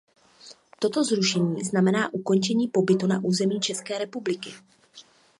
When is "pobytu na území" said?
2.67-3.59